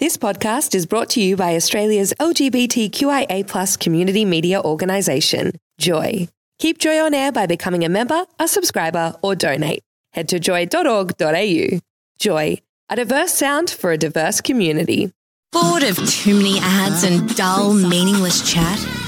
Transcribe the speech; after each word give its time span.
This 0.00 0.16
podcast 0.16 0.74
is 0.74 0.86
brought 0.86 1.10
to 1.10 1.22
you 1.22 1.36
by 1.36 1.54
Australia's 1.54 2.12
LGBTQIA 2.18 3.78
community 3.78 4.24
media 4.24 4.60
organisation, 4.60 5.52
Joy. 5.78 6.26
Keep 6.58 6.78
Joy 6.78 6.98
on 6.98 7.14
air 7.14 7.30
by 7.30 7.46
becoming 7.46 7.84
a 7.84 7.88
member, 7.88 8.26
a 8.40 8.48
subscriber, 8.48 9.14
or 9.22 9.36
donate. 9.36 9.84
Head 10.12 10.28
to 10.30 10.40
joy.org.au. 10.40 11.78
Joy, 12.18 12.58
a 12.88 12.96
diverse 12.96 13.34
sound 13.34 13.70
for 13.70 13.92
a 13.92 13.96
diverse 13.96 14.40
community. 14.40 15.12
Bored 15.52 15.84
of 15.84 15.96
too 16.10 16.34
many 16.34 16.58
ads 16.60 17.04
and 17.04 17.32
dull, 17.36 17.72
meaningless 17.72 18.52
chat? 18.52 19.03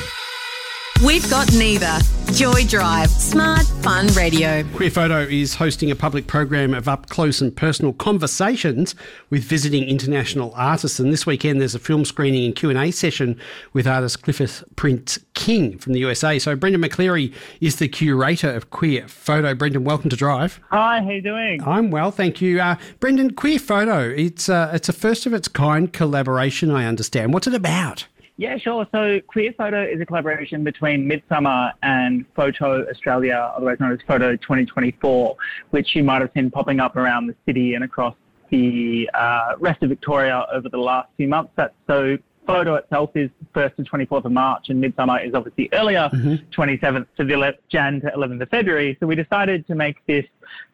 We've 1.04 1.28
got 1.28 1.52
neither. 1.52 1.98
Joy 2.32 2.64
Drive, 2.64 3.10
smart, 3.10 3.66
fun 3.82 4.06
radio. 4.08 4.64
Queer 4.74 4.90
Photo 4.90 5.20
is 5.20 5.54
hosting 5.54 5.90
a 5.90 5.94
public 5.94 6.26
program 6.26 6.72
of 6.72 6.88
up 6.88 7.10
close 7.10 7.42
and 7.42 7.54
personal 7.54 7.92
conversations 7.92 8.94
with 9.28 9.44
visiting 9.44 9.84
international 9.84 10.52
artists. 10.56 10.98
And 10.98 11.12
this 11.12 11.26
weekend, 11.26 11.60
there's 11.60 11.74
a 11.74 11.78
film 11.78 12.06
screening 12.06 12.46
and 12.46 12.56
Q 12.56 12.70
and 12.70 12.78
A 12.78 12.90
session 12.90 13.38
with 13.74 13.86
artist 13.86 14.22
Clifford 14.22 14.50
Prince 14.76 15.18
King 15.34 15.76
from 15.76 15.92
the 15.92 16.00
USA. 16.00 16.38
So 16.38 16.56
Brendan 16.56 16.80
McCleary 16.80 17.32
is 17.60 17.76
the 17.76 17.88
curator 17.88 18.50
of 18.50 18.70
Queer 18.70 19.06
Photo. 19.06 19.54
Brendan, 19.54 19.84
welcome 19.84 20.08
to 20.08 20.16
Drive. 20.16 20.60
Hi, 20.70 21.02
how 21.02 21.10
you 21.10 21.20
doing? 21.20 21.62
I'm 21.62 21.90
well, 21.90 22.10
thank 22.10 22.40
you. 22.40 22.58
Uh, 22.58 22.76
Brendan, 23.00 23.34
Queer 23.34 23.58
Photo. 23.58 24.08
It's 24.08 24.48
uh, 24.48 24.70
it's 24.72 24.88
a 24.88 24.94
first 24.94 25.26
of 25.26 25.34
its 25.34 25.46
kind 25.46 25.92
collaboration. 25.92 26.70
I 26.70 26.86
understand. 26.86 27.34
What's 27.34 27.46
it 27.46 27.54
about? 27.54 28.06
Yeah, 28.38 28.58
sure. 28.58 28.86
So 28.92 29.18
Queer 29.26 29.54
Photo 29.56 29.82
is 29.82 30.00
a 30.00 30.06
collaboration 30.06 30.62
between 30.62 31.08
Midsummer 31.08 31.72
and 31.82 32.26
Photo 32.34 32.86
Australia, 32.88 33.52
otherwise 33.56 33.80
known 33.80 33.92
as 33.92 33.98
Photo 34.06 34.36
2024, 34.36 35.36
which 35.70 35.96
you 35.96 36.04
might 36.04 36.20
have 36.20 36.30
seen 36.34 36.50
popping 36.50 36.78
up 36.78 36.96
around 36.96 37.28
the 37.28 37.34
city 37.46 37.74
and 37.74 37.82
across 37.82 38.14
the 38.50 39.08
uh, 39.14 39.52
rest 39.58 39.82
of 39.82 39.88
Victoria 39.88 40.46
over 40.52 40.68
the 40.68 40.78
last 40.78 41.08
few 41.16 41.28
months. 41.28 41.52
That's 41.56 41.74
so 41.86 42.18
photo 42.46 42.76
itself 42.76 43.10
is 43.14 43.28
1st 43.54 43.76
to 43.76 43.82
24th 43.82 44.26
of 44.26 44.32
March, 44.32 44.68
and 44.68 44.80
Midsummer 44.80 45.18
is 45.18 45.34
obviously 45.34 45.68
earlier, 45.72 46.08
mm-hmm. 46.12 46.34
27th 46.58 47.06
to 47.16 47.24
the 47.24 47.54
Jan 47.68 48.00
to 48.02 48.12
11th 48.16 48.42
of 48.42 48.48
February. 48.50 48.96
So 49.00 49.06
we 49.06 49.16
decided 49.16 49.66
to 49.66 49.74
make 49.74 49.96
this 50.06 50.24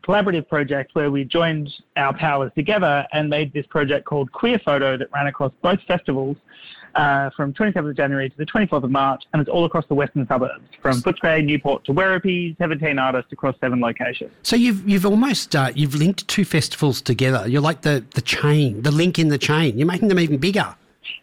collaborative 0.06 0.48
project 0.48 0.94
where 0.94 1.10
we 1.10 1.24
joined 1.24 1.72
our 1.96 2.12
powers 2.12 2.52
together 2.55 3.06
and 3.12 3.30
made 3.30 3.52
this 3.52 3.66
project 3.66 4.05
called 4.05 4.30
Queer 4.33 4.60
Photo 4.64 4.98
that 4.98 5.08
ran 5.14 5.28
across 5.28 5.52
both 5.62 5.80
festivals 5.88 6.36
uh, 6.94 7.30
from 7.30 7.52
27th 7.52 7.90
of 7.90 7.96
January 7.96 8.28
to 8.28 8.36
the 8.36 8.46
24th 8.46 8.84
of 8.84 8.90
March, 8.90 9.24
and 9.32 9.40
it's 9.40 9.50
all 9.50 9.64
across 9.64 9.86
the 9.86 9.94
western 9.94 10.26
suburbs, 10.26 10.64
from 10.80 11.00
Footscray, 11.00 11.44
Newport 11.44 11.84
to 11.84 11.92
Werribee, 11.92 12.56
17 12.58 12.98
artists 12.98 13.32
across 13.32 13.54
seven 13.60 13.80
locations. 13.80 14.30
So 14.42 14.56
you've 14.56 14.88
you've 14.88 15.06
almost 15.06 15.54
uh, 15.56 15.72
you've 15.74 15.94
linked 15.94 16.26
two 16.28 16.44
festivals 16.44 17.00
together. 17.00 17.48
You're 17.48 17.62
like 17.62 17.82
the 17.82 18.04
the 18.14 18.22
chain, 18.22 18.82
the 18.82 18.90
link 18.90 19.18
in 19.18 19.28
the 19.28 19.38
chain. 19.38 19.78
You're 19.78 19.86
making 19.86 20.08
them 20.08 20.18
even 20.18 20.38
bigger. 20.38 20.74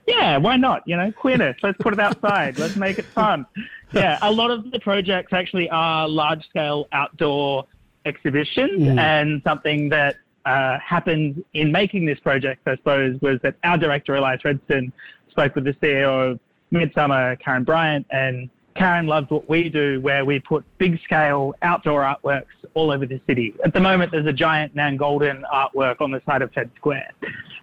Yeah, 0.08 0.38
why 0.38 0.58
not? 0.58 0.84
You 0.88 0.98
know, 0.98 1.12
queerness. 1.12 1.58
Let's 1.62 1.78
put 1.80 1.94
it 1.94 2.00
outside. 2.00 2.58
Let's 2.58 2.76
make 2.76 3.00
it 3.00 3.06
fun. 3.06 3.46
Yeah, 3.92 4.20
a 4.22 4.32
lot 4.32 4.52
of 4.52 4.72
the 4.72 4.80
projects 4.80 5.34
actually 5.34 5.70
are 5.70 6.08
large 6.08 6.48
scale 6.48 6.88
outdoor 6.92 7.66
exhibitions, 8.06 8.82
mm. 8.82 9.00
and 9.00 9.42
something 9.44 9.90
that 9.90 10.18
uh, 10.46 10.78
happened 10.80 11.44
in 11.54 11.72
making 11.72 12.06
this 12.06 12.20
project, 12.20 12.62
I 12.68 12.76
suppose, 12.78 13.20
was 13.22 13.40
that 13.44 13.56
our 13.64 13.78
director 13.78 14.16
Elias 14.16 14.44
Redstone 14.44 14.92
spoke 15.30 15.56
with 15.56 15.66
the 15.66 15.74
CEO 15.74 16.32
of 16.32 16.40
Midsummer, 16.72 17.36
Karen 17.38 17.64
Bryant, 17.64 18.06
and 18.12 18.50
Karen 18.76 19.08
loved 19.08 19.32
what 19.32 19.50
we 19.50 19.70
do, 19.70 20.00
where 20.02 20.24
we 20.24 20.40
put 20.40 20.64
big 20.78 21.02
scale 21.04 21.54
outdoor 21.62 22.02
artworks 22.02 22.46
all 22.76 22.92
over 22.92 23.06
the 23.06 23.20
city. 23.28 23.54
At 23.66 23.74
the 23.74 23.80
moment, 23.80 24.12
there's 24.12 24.28
a 24.28 24.34
giant 24.34 24.76
Nan 24.76 24.98
Goldin 24.98 25.42
artwork 25.54 26.00
on 26.00 26.12
the 26.12 26.22
side 26.26 26.42
of 26.42 26.52
Fed 26.54 26.72
Square. 26.78 27.12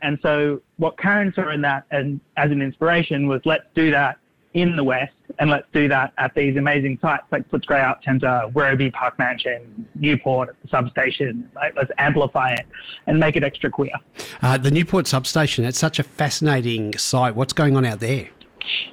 And 0.03 0.19
so, 0.23 0.61
what 0.77 0.99
Karen 0.99 1.33
saw 1.35 1.51
in 1.51 1.63
that 1.63 1.85
and 1.91 2.21
as 2.37 2.51
an 2.51 2.61
inspiration 2.61 3.29
was 3.29 3.41
let's 3.45 3.65
do 3.75 3.91
that 3.93 4.19
in 4.57 4.75
the 4.75 4.83
West 4.83 5.13
and 5.39 5.51
let's 5.51 5.67
do 5.73 5.87
that 5.87 6.15
at 6.17 6.35
these 6.35 6.57
amazing 6.57 6.99
sites 7.03 7.25
like 7.31 7.49
Footscray 7.51 7.87
Art 7.87 8.03
Centre, 8.03 8.43
Werribee 8.55 8.91
Park 8.91 9.19
Mansion, 9.19 9.87
Newport 9.95 10.49
at 10.49 10.57
the 10.63 10.69
substation. 10.69 11.49
Like, 11.55 11.77
let's 11.77 11.91
amplify 11.99 12.55
it 12.55 12.67
and 13.07 13.21
make 13.21 13.37
it 13.37 13.45
extra 13.45 13.71
queer. 13.71 13.93
Uh, 14.41 14.57
the 14.57 14.71
Newport 14.71 15.07
substation, 15.07 15.67
it's 15.67 15.79
such 15.79 15.99
a 15.99 16.03
fascinating 16.03 16.97
site. 16.97 17.37
What's 17.37 17.53
going 17.53 17.77
on 17.77 17.85
out 17.85 18.01
there? 18.01 18.29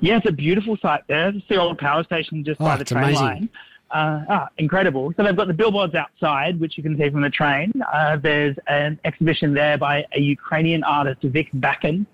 Yeah, 0.02 0.18
it's 0.18 0.28
a 0.28 0.34
beautiful 0.34 0.78
site 0.82 1.04
there. 1.08 1.30
It's 1.30 1.48
the 1.48 1.56
old 1.56 1.78
power 1.78 2.04
station 2.04 2.44
just 2.44 2.60
oh, 2.60 2.66
by 2.66 2.76
the 2.76 2.84
train 2.84 3.04
amazing. 3.06 3.26
line. 3.26 3.50
Uh, 3.90 4.26
ah, 4.28 4.50
incredible. 4.58 5.14
So 5.16 5.24
they've 5.24 5.36
got 5.36 5.48
the 5.48 5.54
billboards 5.54 5.94
outside, 5.94 6.60
which 6.60 6.78
you 6.78 6.84
can 6.84 6.98
see 6.98 7.10
from 7.10 7.22
the 7.22 7.30
train. 7.30 7.72
Uh, 7.94 8.18
there's 8.18 8.56
an 8.68 9.00
exhibition 9.06 9.54
there 9.54 9.78
by 9.78 10.04
a 10.14 10.20
Ukrainian 10.20 10.84
artist, 10.84 11.22
Vic 11.22 11.50
Bakin, 11.54 12.06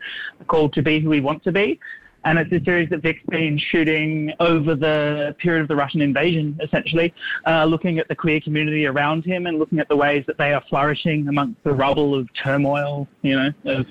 called 0.47 0.73
To 0.73 0.81
Be 0.81 0.99
Who 0.99 1.09
We 1.09 1.21
Want 1.21 1.41
to 1.45 1.53
Be. 1.53 1.79
And 2.25 2.37
it's 2.37 2.51
a 2.51 2.63
series 2.65 2.89
that 2.89 3.01
Vic's 3.01 3.23
been 3.29 3.57
shooting 3.57 4.33
over 4.39 4.75
the 4.75 5.35
period 5.39 5.61
of 5.61 5.67
the 5.69 5.75
Russian 5.75 6.01
invasion, 6.01 6.59
essentially, 6.61 7.13
uh, 7.47 7.63
looking 7.65 7.97
at 7.97 8.07
the 8.09 8.15
queer 8.15 8.41
community 8.41 8.85
around 8.85 9.23
him 9.23 9.47
and 9.47 9.57
looking 9.57 9.79
at 9.79 9.87
the 9.87 9.95
ways 9.95 10.25
that 10.27 10.37
they 10.37 10.53
are 10.53 10.63
flourishing 10.69 11.27
amongst 11.29 11.63
the 11.63 11.71
rubble 11.71 12.13
of 12.13 12.27
turmoil, 12.33 13.07
you 13.21 13.35
know, 13.35 13.53
of 13.65 13.85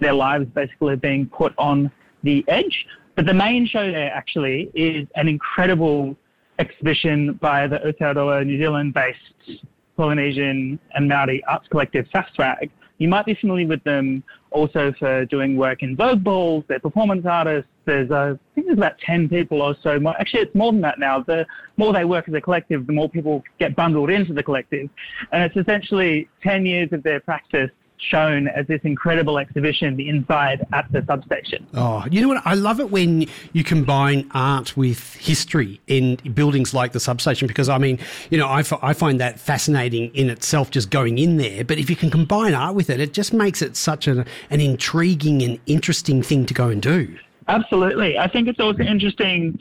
their 0.00 0.14
lives 0.14 0.46
basically 0.54 0.96
being 0.96 1.26
put 1.26 1.52
on 1.58 1.90
the 2.22 2.44
edge. 2.48 2.86
But 3.14 3.26
the 3.26 3.34
main 3.34 3.66
show 3.66 3.90
there 3.90 4.12
actually 4.12 4.70
is 4.74 5.06
an 5.14 5.28
incredible 5.28 6.16
exhibition 6.58 7.34
by 7.34 7.66
the 7.66 7.78
Aotearoa 7.78 8.46
New 8.46 8.58
Zealand-based 8.58 9.64
Polynesian 9.96 10.78
and 10.94 11.08
Maori 11.08 11.42
arts 11.44 11.68
collective 11.68 12.06
FAFSWAG, 12.14 12.70
you 12.98 13.08
might 13.08 13.26
be 13.26 13.34
familiar 13.34 13.66
with 13.66 13.82
them 13.84 14.22
also 14.50 14.92
for 14.98 15.24
doing 15.26 15.56
work 15.56 15.82
in 15.82 15.96
Vogue 15.96 16.24
balls. 16.24 16.64
They're 16.68 16.80
performance 16.80 17.26
artists. 17.26 17.70
There's, 17.84 18.10
uh, 18.10 18.34
I 18.34 18.54
think 18.54 18.66
there's 18.66 18.78
about 18.78 18.98
10 18.98 19.28
people 19.28 19.60
or 19.60 19.76
so. 19.82 20.00
Actually, 20.18 20.42
it's 20.42 20.54
more 20.54 20.72
than 20.72 20.80
that 20.80 20.98
now. 20.98 21.22
The 21.22 21.46
more 21.76 21.92
they 21.92 22.04
work 22.04 22.28
as 22.28 22.34
a 22.34 22.40
collective, 22.40 22.86
the 22.86 22.92
more 22.92 23.08
people 23.08 23.42
get 23.58 23.76
bundled 23.76 24.10
into 24.10 24.32
the 24.32 24.42
collective. 24.42 24.88
And 25.32 25.42
it's 25.44 25.56
essentially 25.56 26.28
10 26.42 26.66
years 26.66 26.88
of 26.92 27.02
their 27.02 27.20
practice 27.20 27.70
shown 27.98 28.48
as 28.48 28.66
this 28.66 28.80
incredible 28.84 29.38
exhibition 29.38 29.98
inside 30.00 30.66
at 30.72 30.90
the 30.92 31.04
substation. 31.06 31.66
Oh, 31.74 32.04
you 32.10 32.20
know 32.22 32.28
what? 32.28 32.42
I 32.44 32.54
love 32.54 32.80
it 32.80 32.90
when 32.90 33.26
you 33.52 33.64
combine 33.64 34.30
art 34.32 34.76
with 34.76 35.14
history 35.14 35.80
in 35.86 36.16
buildings 36.34 36.74
like 36.74 36.92
the 36.92 37.00
substation 37.00 37.48
because, 37.48 37.68
I 37.68 37.78
mean, 37.78 37.98
you 38.30 38.38
know, 38.38 38.46
I, 38.46 38.60
f- 38.60 38.82
I 38.82 38.92
find 38.92 39.20
that 39.20 39.40
fascinating 39.40 40.14
in 40.14 40.30
itself 40.30 40.70
just 40.70 40.90
going 40.90 41.18
in 41.18 41.36
there. 41.36 41.64
But 41.64 41.78
if 41.78 41.90
you 41.90 41.96
can 41.96 42.10
combine 42.10 42.54
art 42.54 42.74
with 42.74 42.90
it, 42.90 43.00
it 43.00 43.12
just 43.12 43.32
makes 43.32 43.62
it 43.62 43.76
such 43.76 44.06
an, 44.06 44.24
an 44.50 44.60
intriguing 44.60 45.42
and 45.42 45.58
interesting 45.66 46.22
thing 46.22 46.46
to 46.46 46.54
go 46.54 46.68
and 46.68 46.82
do. 46.82 47.16
Absolutely. 47.48 48.18
I 48.18 48.28
think 48.28 48.48
it's 48.48 48.60
also 48.60 48.82
interesting 48.82 49.58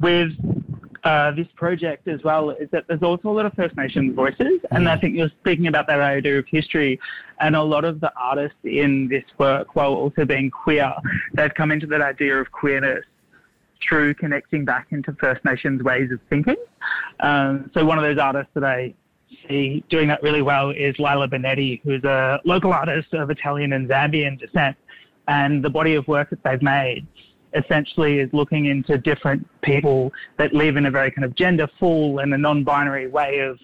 with 0.00 0.32
uh, 1.06 1.30
this 1.30 1.46
project 1.54 2.08
as 2.08 2.20
well 2.24 2.50
is 2.50 2.68
that 2.72 2.84
there's 2.88 3.02
also 3.02 3.28
a 3.28 3.30
lot 3.30 3.46
of 3.46 3.52
First 3.52 3.76
Nations 3.76 4.12
voices, 4.16 4.60
and 4.72 4.88
I 4.88 4.98
think 4.98 5.14
you're 5.14 5.30
speaking 5.40 5.68
about 5.68 5.86
that 5.86 6.00
idea 6.00 6.36
of 6.36 6.46
history, 6.48 6.98
and 7.38 7.54
a 7.54 7.62
lot 7.62 7.84
of 7.84 8.00
the 8.00 8.12
artists 8.16 8.58
in 8.64 9.06
this 9.06 9.22
work, 9.38 9.76
while 9.76 9.94
also 9.94 10.24
being 10.24 10.50
queer, 10.50 10.92
they've 11.34 11.54
come 11.54 11.70
into 11.70 11.86
that 11.86 12.00
idea 12.00 12.36
of 12.36 12.50
queerness 12.50 13.04
through 13.88 14.14
connecting 14.14 14.64
back 14.64 14.88
into 14.90 15.12
First 15.20 15.44
Nations 15.44 15.80
ways 15.80 16.10
of 16.10 16.18
thinking. 16.28 16.56
Um, 17.20 17.70
so 17.72 17.84
one 17.84 17.98
of 17.98 18.04
those 18.04 18.18
artists 18.18 18.50
that 18.54 18.64
I 18.64 18.92
see 19.48 19.84
doing 19.88 20.08
that 20.08 20.24
really 20.24 20.42
well 20.42 20.70
is 20.70 20.98
Lila 20.98 21.28
Benetti, 21.28 21.82
who's 21.84 22.02
a 22.02 22.40
local 22.44 22.72
artist 22.72 23.14
of 23.14 23.30
Italian 23.30 23.74
and 23.74 23.88
Zambian 23.88 24.40
descent, 24.40 24.76
and 25.28 25.64
the 25.64 25.70
body 25.70 25.94
of 25.94 26.08
work 26.08 26.30
that 26.30 26.42
they've 26.42 26.62
made 26.62 27.06
essentially 27.56 28.20
is 28.20 28.30
looking 28.32 28.66
into 28.66 28.98
different 28.98 29.46
people 29.62 30.12
that 30.38 30.52
live 30.52 30.76
in 30.76 30.86
a 30.86 30.90
very 30.90 31.10
kind 31.10 31.24
of 31.24 31.34
gender 31.34 31.68
full 31.78 32.18
and 32.20 32.32
a 32.34 32.38
non-binary 32.38 33.08
way 33.08 33.38
of 33.40 33.58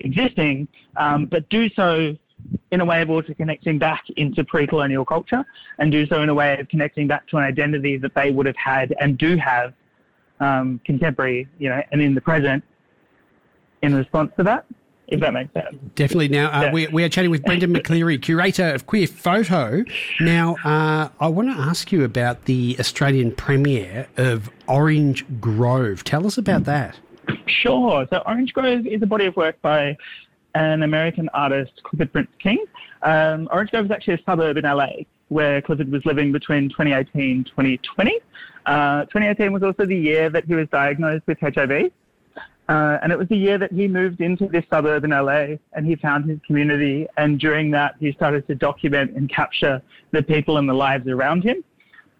existing, 0.00 0.66
um, 0.96 1.26
but 1.26 1.48
do 1.50 1.68
so 1.70 2.16
in 2.70 2.80
a 2.80 2.84
way 2.84 3.02
of 3.02 3.10
also 3.10 3.34
connecting 3.34 3.78
back 3.78 4.04
into 4.16 4.42
pre-colonial 4.44 5.04
culture 5.04 5.44
and 5.78 5.92
do 5.92 6.06
so 6.06 6.22
in 6.22 6.28
a 6.28 6.34
way 6.34 6.58
of 6.58 6.68
connecting 6.68 7.06
back 7.06 7.26
to 7.28 7.36
an 7.36 7.44
identity 7.44 7.96
that 7.96 8.14
they 8.14 8.30
would 8.30 8.46
have 8.46 8.56
had 8.56 8.94
and 9.00 9.18
do 9.18 9.36
have 9.36 9.74
um, 10.40 10.80
contemporary, 10.84 11.46
you 11.58 11.68
know, 11.68 11.82
and 11.92 12.00
in 12.00 12.14
the 12.14 12.20
present 12.20 12.64
in 13.82 13.94
response 13.94 14.32
to 14.36 14.42
that 14.42 14.64
if 15.10 15.20
that 15.20 15.32
makes 15.32 15.52
sense. 15.52 15.76
Definitely. 15.94 16.28
Now, 16.28 16.50
uh, 16.50 16.62
yeah. 16.62 16.72
we, 16.72 16.86
we 16.88 17.04
are 17.04 17.08
chatting 17.08 17.30
with 17.30 17.44
Brendan 17.44 17.72
McCleary, 17.74 18.20
curator 18.20 18.72
of 18.72 18.86
Queer 18.86 19.06
Photo. 19.06 19.84
Now, 20.20 20.56
uh, 20.64 21.08
I 21.20 21.28
want 21.28 21.48
to 21.48 21.60
ask 21.60 21.92
you 21.92 22.04
about 22.04 22.44
the 22.44 22.76
Australian 22.78 23.32
premiere 23.32 24.08
of 24.16 24.50
Orange 24.68 25.24
Grove. 25.40 26.04
Tell 26.04 26.26
us 26.26 26.38
about 26.38 26.64
that. 26.64 26.98
Sure. 27.46 28.06
So, 28.10 28.22
Orange 28.26 28.52
Grove 28.52 28.86
is 28.86 29.02
a 29.02 29.06
body 29.06 29.26
of 29.26 29.36
work 29.36 29.60
by 29.62 29.96
an 30.54 30.82
American 30.82 31.28
artist, 31.34 31.82
Clifford 31.82 32.12
Prince 32.12 32.30
King. 32.38 32.64
Um, 33.02 33.48
Orange 33.52 33.70
Grove 33.70 33.86
is 33.86 33.90
actually 33.90 34.14
a 34.14 34.22
suburb 34.24 34.56
in 34.56 34.64
LA 34.64 35.04
where 35.28 35.62
Clifford 35.62 35.90
was 35.90 36.04
living 36.04 36.32
between 36.32 36.68
2018 36.68 37.30
and 37.30 37.46
2020. 37.46 38.18
Uh, 38.66 39.02
2018 39.04 39.52
was 39.52 39.62
also 39.62 39.86
the 39.86 39.96
year 39.96 40.28
that 40.28 40.44
he 40.44 40.54
was 40.54 40.68
diagnosed 40.68 41.26
with 41.26 41.38
HIV. 41.40 41.90
Uh, 42.70 42.98
and 43.02 43.10
it 43.10 43.18
was 43.18 43.26
the 43.26 43.36
year 43.36 43.58
that 43.58 43.72
he 43.72 43.88
moved 43.88 44.20
into 44.20 44.46
this 44.46 44.64
suburb 44.70 45.02
in 45.02 45.10
LA 45.10 45.56
and 45.72 45.84
he 45.84 45.96
found 45.96 46.30
his 46.30 46.38
community. 46.46 47.04
And 47.16 47.40
during 47.40 47.72
that, 47.72 47.96
he 47.98 48.12
started 48.12 48.46
to 48.46 48.54
document 48.54 49.16
and 49.16 49.28
capture 49.28 49.82
the 50.12 50.22
people 50.22 50.56
and 50.56 50.68
the 50.68 50.72
lives 50.72 51.08
around 51.08 51.42
him. 51.42 51.64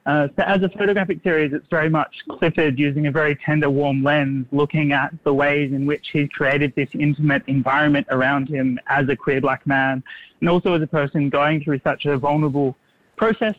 Uh, 0.06 0.26
so 0.34 0.42
as 0.42 0.60
a 0.64 0.68
photographic 0.70 1.22
series, 1.22 1.52
it's 1.52 1.68
very 1.70 1.88
much 1.88 2.16
Clifford 2.28 2.80
using 2.80 3.06
a 3.06 3.12
very 3.12 3.36
tender, 3.36 3.70
warm 3.70 4.02
lens, 4.02 4.44
looking 4.50 4.90
at 4.90 5.14
the 5.22 5.32
ways 5.32 5.72
in 5.72 5.86
which 5.86 6.08
he's 6.12 6.28
created 6.30 6.74
this 6.74 6.88
intimate 6.94 7.44
environment 7.46 8.08
around 8.10 8.48
him 8.48 8.76
as 8.88 9.08
a 9.08 9.14
queer 9.14 9.40
black 9.40 9.64
man, 9.68 10.02
and 10.40 10.48
also 10.48 10.74
as 10.74 10.82
a 10.82 10.86
person 10.86 11.28
going 11.28 11.62
through 11.62 11.78
such 11.84 12.06
a 12.06 12.18
vulnerable 12.18 12.76
process 13.16 13.54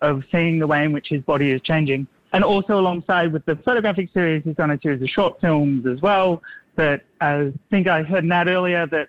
of 0.00 0.24
seeing 0.32 0.58
the 0.58 0.66
way 0.66 0.82
in 0.82 0.92
which 0.92 1.06
his 1.08 1.22
body 1.22 1.52
is 1.52 1.60
changing. 1.60 2.04
And 2.32 2.42
also 2.44 2.78
alongside 2.78 3.32
with 3.32 3.44
the 3.44 3.56
photographic 3.56 4.08
series, 4.14 4.42
he's 4.44 4.56
done 4.56 4.70
a 4.70 4.80
series 4.80 5.02
of 5.02 5.08
short 5.08 5.40
films 5.40 5.86
as 5.86 6.00
well. 6.00 6.42
That 6.76 7.02
I 7.20 7.52
think 7.70 7.86
I 7.86 8.02
heard 8.02 8.24
Nat 8.24 8.48
earlier 8.48 8.86
that 8.86 9.08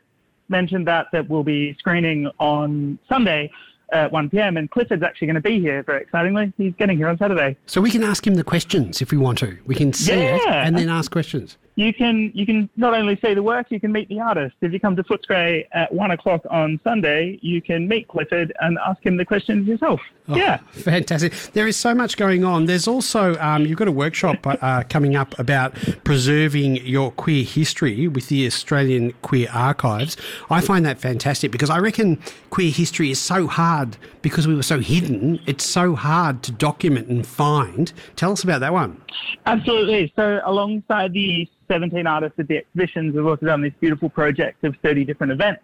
mentioned 0.50 0.86
that 0.88 1.08
that 1.14 1.30
will 1.30 1.44
be 1.46 1.74
screening 1.80 2.30
on 2.40 3.00
Sunday 3.08 3.50
at 3.94 4.12
1 4.12 4.30
p.m. 4.30 4.58
And 4.58 4.70
Clifford's 4.70 5.04
actually 5.04 5.28
going 5.28 5.36
to 5.36 5.42
be 5.42 5.62
here, 5.62 5.82
very 5.84 6.02
excitingly. 6.02 6.52
He's 6.58 6.74
getting 6.78 6.98
here 6.98 7.08
on 7.08 7.18
Saturday. 7.18 7.56
So 7.66 7.80
we 7.80 7.90
can 7.92 8.04
ask 8.04 8.28
him 8.28 8.36
the 8.36 8.44
questions 8.44 9.02
if 9.02 9.12
we 9.12 9.18
want 9.18 9.38
to. 9.40 9.58
We 9.66 9.76
can 9.76 9.94
see 9.94 10.12
Yeah. 10.14 10.36
it 10.36 10.42
and 10.68 10.78
then 10.78 10.90
ask 10.90 11.10
questions. 11.12 11.58
You 11.76 11.94
can 11.94 12.32
you 12.36 12.46
can 12.46 12.70
not 12.78 12.94
only 12.94 13.18
see 13.24 13.34
the 13.34 13.42
work, 13.42 13.68
you 13.72 13.80
can 13.80 13.92
meet 13.92 14.08
the 14.08 14.20
artist. 14.20 14.56
If 14.62 14.72
you 14.74 14.80
come 14.80 14.96
to 14.96 15.04
Footscray 15.04 15.66
at 15.74 15.92
one 15.92 16.12
o'clock 16.12 16.42
on 16.52 16.80
Sunday, 16.84 17.40
you 17.42 17.62
can 17.62 17.88
meet 17.88 18.08
Clifford 18.08 18.54
and 18.62 18.78
ask 18.86 19.04
him 19.04 19.18
the 19.18 19.26
questions 19.26 19.68
yourself. 19.68 20.00
Oh, 20.30 20.36
Yeah. 20.36 20.58
Fantastic. 20.72 21.34
There 21.54 21.68
is 21.68 21.76
so 21.76 21.96
much 21.96 22.16
going 22.16 22.46
on. 22.46 22.66
There's 22.66 22.88
also, 22.88 23.36
um, 23.40 23.66
you've 23.66 23.78
got 23.80 23.88
a 23.88 23.92
workshop 23.92 24.38
uh, 24.46 24.84
coming 24.88 25.16
up 25.16 25.38
about 25.40 25.74
preserving 26.04 26.78
your 26.86 27.12
queer 27.12 27.44
history 27.44 28.08
with 28.08 28.30
the 28.30 28.46
Australian 28.46 29.12
Queer 29.22 29.50
Archives. 29.52 30.16
I 30.50 30.62
find 30.62 30.86
that 30.86 31.00
fantastic 31.00 31.52
because 31.52 31.70
I 31.70 31.80
reckon 31.80 32.20
queer 32.52 32.72
history 32.72 33.10
is 33.12 33.20
so 33.20 33.48
hard 33.48 33.98
because 34.24 34.48
we 34.48 34.56
were 34.56 34.64
so 34.64 34.80
hidden. 34.80 35.40
It's 35.46 35.64
so 35.64 35.94
hard 35.94 36.42
to 36.44 36.52
document 36.52 37.10
and 37.10 37.28
find. 37.28 37.94
Tell 38.16 38.32
us 38.32 38.44
about 38.44 38.62
that 38.62 38.74
one. 38.74 39.00
Absolutely. 39.46 40.12
So, 40.16 40.42
alongside 40.44 41.14
the 41.14 41.48
17 41.68 42.08
artists 42.08 42.40
at 42.40 42.48
the 42.48 42.58
exhibitions, 42.58 43.14
we've 43.14 43.28
also 43.28 43.46
done 43.46 43.62
this 43.62 43.74
beautiful 43.80 44.10
project 44.10 44.64
of 44.64 44.76
30 44.82 45.06
different 45.06 45.32
events, 45.32 45.62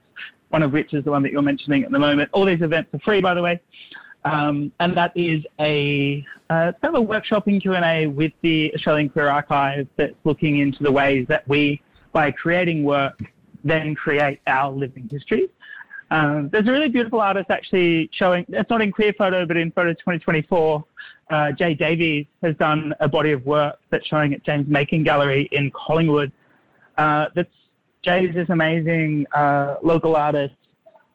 one 0.50 0.62
of 0.62 0.74
which 0.74 0.94
is 0.94 1.04
the 1.06 1.12
one 1.12 1.24
that 1.24 1.32
you're 1.32 1.42
mentioning 1.42 1.84
at 1.84 1.92
the 1.92 1.98
moment. 1.98 2.30
All 2.34 2.46
these 2.46 2.62
events 2.62 2.94
are 2.94 3.00
free, 3.00 3.22
by 3.22 3.34
the 3.34 3.42
way. 3.42 3.60
Um, 4.26 4.72
and 4.82 4.96
that 4.98 5.14
is 5.16 5.44
a 5.60 6.26
uh, 6.50 6.74
kind 6.82 6.96
of 6.96 6.96
a 6.96 7.02
workshop 7.02 7.48
in 7.48 7.62
Q&A 7.62 8.08
with 8.08 8.34
the 8.42 8.74
Australian 8.76 9.10
Queer 9.10 9.30
Archive 9.30 9.88
that's 9.96 10.16
looking 10.26 10.60
into 10.60 10.84
the 10.84 10.92
ways 10.92 11.26
that 11.30 11.48
we, 11.48 11.82
by 12.12 12.32
creating 12.32 12.84
work, 12.84 13.18
then 13.64 13.96
create 13.96 14.42
our 14.46 14.72
living 14.72 15.08
histories. 15.10 15.50
Um, 16.12 16.50
there's 16.52 16.68
a 16.68 16.72
really 16.72 16.90
beautiful 16.90 17.22
artist 17.22 17.50
actually 17.50 18.10
showing, 18.14 18.46
it's 18.50 18.70
not 18.70 18.82
in 18.82 18.92
Queer 18.92 19.14
Photo, 19.18 19.46
but 19.46 19.58
in 19.58 19.72
Photo 19.72 19.94
2024, 19.94 20.84
uh, 21.30 21.52
Jay 21.52 21.76
Davies 21.76 22.26
has 22.42 22.56
done 22.56 22.94
a 23.00 23.08
body 23.08 23.32
of 23.32 23.46
work 23.46 23.80
that's 23.92 24.08
showing 24.08 24.34
at 24.34 24.44
James 24.44 24.68
Makin 24.68 25.04
Gallery 25.04 25.48
in 25.52 25.72
Collingwood. 25.72 26.32
Uh, 26.98 27.28
that's 27.36 27.50
Jay 28.02 28.26
is 28.26 28.34
this 28.34 28.50
amazing 28.50 29.26
uh, 29.36 29.76
local 29.84 30.16
artist 30.16 30.56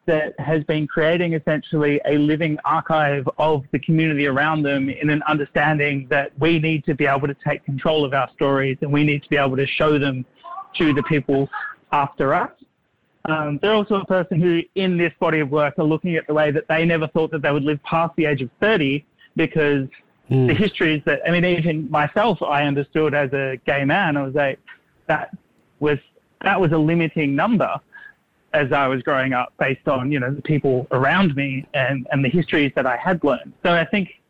that 0.05 0.39
has 0.39 0.63
been 0.65 0.85
creating 0.85 1.33
essentially 1.33 1.99
a 2.05 2.17
living 2.17 2.59
archive 2.63 3.27
of 3.39 3.63
the 3.71 3.79
community 3.79 4.27
around 4.27 4.61
them 4.61 4.87
in 4.87 5.09
an 5.09 5.23
understanding 5.27 6.05
that 6.11 6.31
we 6.39 6.59
need 6.59 6.85
to 6.85 6.93
be 6.93 7.07
able 7.07 7.27
to 7.27 7.35
take 7.45 7.65
control 7.65 8.05
of 8.05 8.13
our 8.13 8.29
stories 8.35 8.77
and 8.81 8.93
we 8.93 9.03
need 9.03 9.23
to 9.23 9.29
be 9.29 9.37
able 9.37 9.57
to 9.57 9.65
show 9.65 9.97
them 9.97 10.23
to 10.75 10.93
the 10.93 11.01
people 11.03 11.49
after 11.91 12.35
us. 12.35 12.51
Um, 13.27 13.59
they're 13.61 13.73
also 13.73 13.95
a 13.95 14.05
person 14.05 14.39
who, 14.39 14.61
in 14.75 14.97
this 14.97 15.13
body 15.19 15.39
of 15.39 15.49
work, 15.49 15.75
are 15.79 15.83
looking 15.83 16.15
at 16.15 16.27
the 16.27 16.33
way 16.33 16.51
that 16.51 16.67
they 16.67 16.85
never 16.85 17.07
thought 17.07 17.31
that 17.31 17.41
they 17.41 17.51
would 17.51 17.63
live 17.63 17.81
past 17.83 18.15
the 18.15 18.25
age 18.25 18.41
of 18.41 18.49
30 18.61 19.03
because 19.35 19.87
the 20.29 20.53
histories 20.53 21.01
that, 21.05 21.21
I 21.27 21.31
mean, 21.31 21.45
even 21.45 21.89
myself, 21.91 22.41
I 22.41 22.63
understood 22.63 23.13
as 23.13 23.31
a 23.33 23.57
gay 23.65 23.85
man, 23.85 24.17
I 24.17 24.23
was 24.23 24.33
like, 24.33 24.59
that 25.07 25.35
was, 25.79 25.99
that 26.41 26.59
was 26.59 26.71
a 26.71 26.77
limiting 26.77 27.35
number 27.35 27.79
as 28.53 28.71
I 28.71 28.87
was 28.87 29.03
growing 29.03 29.33
up 29.33 29.53
based 29.59 29.87
on, 29.87 30.11
you 30.11 30.19
know, 30.19 30.33
the 30.33 30.41
people 30.41 30.87
around 30.91 31.35
me 31.35 31.67
and, 31.73 32.07
and 32.11 32.23
the 32.23 32.29
histories 32.29 32.71
that 32.75 32.85
I 32.85 32.95
had 32.95 33.23
learned. 33.23 33.53
So 33.63 33.73
I 33.73 33.85
think 33.85 34.21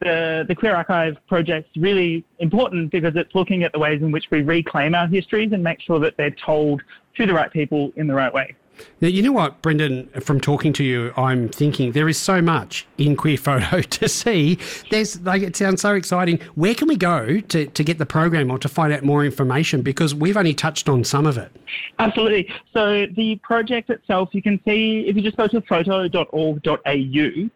the, 0.00 0.44
the 0.48 0.54
Queer 0.54 0.74
Archive 0.74 1.16
project 1.28 1.68
is 1.76 1.82
really 1.82 2.24
important 2.38 2.90
because 2.90 3.14
it's 3.16 3.34
looking 3.34 3.62
at 3.62 3.72
the 3.72 3.78
ways 3.78 4.02
in 4.02 4.10
which 4.10 4.30
we 4.30 4.42
reclaim 4.42 4.94
our 4.94 5.06
histories 5.06 5.52
and 5.52 5.62
make 5.62 5.80
sure 5.80 5.98
that 6.00 6.16
they're 6.16 6.30
told 6.44 6.82
to 7.16 7.26
the 7.26 7.34
right 7.34 7.52
people 7.52 7.92
in 7.96 8.06
the 8.06 8.14
right 8.14 8.32
way. 8.32 8.54
Now, 9.00 9.08
you 9.08 9.22
know 9.22 9.32
what, 9.32 9.62
Brendan, 9.62 10.08
from 10.20 10.40
talking 10.40 10.72
to 10.74 10.84
you, 10.84 11.12
I'm 11.16 11.48
thinking 11.48 11.92
there 11.92 12.08
is 12.08 12.18
so 12.18 12.42
much 12.42 12.86
in 12.98 13.16
queer 13.16 13.36
photo 13.38 13.80
to 13.80 14.08
see. 14.08 14.58
There's 14.90 15.20
like 15.22 15.42
it 15.42 15.56
sounds 15.56 15.80
so 15.82 15.94
exciting. 15.94 16.40
Where 16.54 16.74
can 16.74 16.88
we 16.88 16.96
go 16.96 17.40
to, 17.40 17.66
to 17.66 17.84
get 17.84 17.98
the 17.98 18.06
program 18.06 18.50
or 18.50 18.58
to 18.58 18.68
find 18.68 18.92
out 18.92 19.02
more 19.02 19.24
information? 19.24 19.82
Because 19.82 20.14
we've 20.14 20.36
only 20.36 20.54
touched 20.54 20.88
on 20.88 21.04
some 21.04 21.26
of 21.26 21.38
it. 21.38 21.50
Absolutely. 21.98 22.52
So 22.72 23.06
the 23.06 23.36
project 23.42 23.90
itself, 23.90 24.30
you 24.32 24.42
can 24.42 24.60
see 24.64 25.06
if 25.06 25.16
you 25.16 25.22
just 25.22 25.36
go 25.36 25.46
to 25.48 25.60
photo.org.au, 25.62 27.50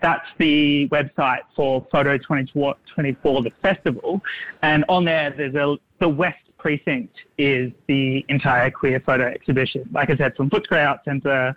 that's 0.00 0.26
the 0.38 0.88
website 0.88 1.40
for 1.54 1.86
Photo 1.90 2.18
2024, 2.18 3.42
the 3.42 3.50
festival. 3.62 4.20
And 4.62 4.84
on 4.88 5.04
there, 5.04 5.30
there's 5.30 5.54
a, 5.54 5.76
the 6.00 6.08
West 6.08 6.38
Precinct 6.58 7.14
is 7.38 7.72
the 7.86 8.24
entire 8.28 8.70
queer 8.70 9.00
photo 9.00 9.26
exhibition. 9.26 9.88
Like 9.92 10.10
I 10.10 10.16
said, 10.16 10.34
from 10.36 10.50
Footscray 10.50 10.86
Arts 10.86 11.04
Centre, 11.04 11.54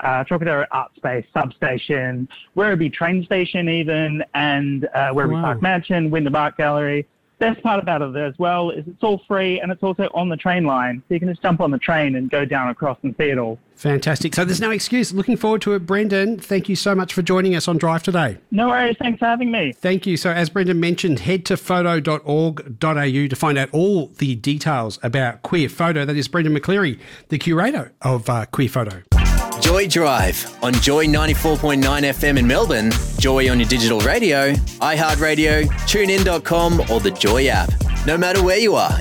uh, 0.00 0.24
Trocadero 0.24 0.66
Art 0.70 0.92
Space, 0.96 1.24
Substation, 1.34 2.28
Werribee 2.56 2.92
Train 2.92 3.24
Station 3.24 3.68
even, 3.68 4.24
and 4.34 4.86
uh, 4.94 5.12
Werribee 5.12 5.34
Wow. 5.34 5.42
Park 5.42 5.62
Mansion, 5.62 6.10
Wyndham 6.10 6.36
Art 6.36 6.56
Gallery. 6.56 7.06
Best 7.38 7.62
part 7.62 7.80
about 7.80 8.02
it 8.02 8.16
as 8.16 8.36
well 8.38 8.70
is 8.70 8.84
it's 8.86 9.02
all 9.02 9.22
free 9.28 9.60
and 9.60 9.70
it's 9.70 9.82
also 9.82 10.08
on 10.12 10.28
the 10.28 10.36
train 10.36 10.64
line. 10.64 11.02
So 11.08 11.14
you 11.14 11.20
can 11.20 11.28
just 11.28 11.40
jump 11.42 11.60
on 11.60 11.70
the 11.70 11.78
train 11.78 12.16
and 12.16 12.30
go 12.30 12.44
down 12.44 12.68
across 12.68 12.98
and 13.02 13.14
see 13.16 13.30
it 13.30 13.38
all. 13.38 13.58
Fantastic. 13.76 14.34
So 14.34 14.44
there's 14.44 14.60
no 14.60 14.72
excuse. 14.72 15.12
Looking 15.12 15.36
forward 15.36 15.62
to 15.62 15.74
it, 15.74 15.86
Brendan. 15.86 16.38
Thank 16.38 16.68
you 16.68 16.74
so 16.74 16.96
much 16.96 17.14
for 17.14 17.22
joining 17.22 17.54
us 17.54 17.68
on 17.68 17.78
Drive 17.78 18.02
today. 18.02 18.38
No 18.50 18.68
worries. 18.68 18.96
Thanks 18.98 19.20
for 19.20 19.26
having 19.26 19.52
me. 19.52 19.72
Thank 19.72 20.04
you. 20.04 20.16
So, 20.16 20.30
as 20.32 20.50
Brendan 20.50 20.80
mentioned, 20.80 21.20
head 21.20 21.44
to 21.46 21.56
photo.org.au 21.56 22.66
to 22.80 23.36
find 23.36 23.58
out 23.58 23.68
all 23.72 24.06
the 24.18 24.34
details 24.34 24.98
about 25.04 25.42
Queer 25.42 25.68
Photo. 25.68 26.04
That 26.04 26.16
is 26.16 26.26
Brendan 26.26 26.56
McCleary, 26.56 26.98
the 27.28 27.38
curator 27.38 27.92
of 28.02 28.28
uh, 28.28 28.46
Queer 28.46 28.68
Photo. 28.68 29.17
Joy 29.60 29.86
Drive 29.88 30.56
on 30.62 30.72
Joy 30.74 31.06
94.9 31.06 31.82
FM 31.82 32.38
in 32.38 32.46
Melbourne, 32.46 32.90
Joy 33.18 33.50
on 33.50 33.58
your 33.60 33.68
digital 33.68 34.00
radio, 34.00 34.52
iHeartRadio, 34.80 35.66
tunein.com, 35.86 36.80
or 36.90 37.00
the 37.00 37.10
Joy 37.10 37.48
app. 37.48 37.70
No 38.06 38.16
matter 38.16 38.42
where 38.42 38.58
you 38.58 38.74
are, 38.74 38.98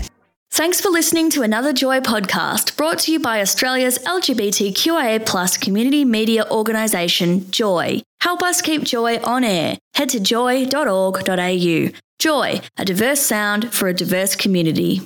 Thanks 0.50 0.82
for 0.82 0.90
listening 0.90 1.30
to 1.32 1.44
another 1.44 1.72
Joy 1.72 2.00
podcast 2.00 2.78
brought 2.78 3.00
to 3.00 3.12
you 3.12 3.20
by 3.20 3.42
Australia's 3.42 4.00
LGBTQIA 4.00 5.24
plus 5.24 5.56
community 5.56 6.04
media 6.04 6.50
organisation, 6.50 7.52
Joy. 7.52 8.02
Help 8.22 8.42
us 8.42 8.62
keep 8.62 8.84
Joy 8.84 9.18
on 9.20 9.44
air. 9.44 9.78
Head 9.94 10.10
to 10.10 10.20
joy.org.au. 10.20 11.90
Joy, 12.18 12.62
a 12.78 12.86
diverse 12.86 13.20
sound 13.20 13.72
for 13.72 13.88
a 13.88 13.94
diverse 13.94 14.36
community. 14.36 15.02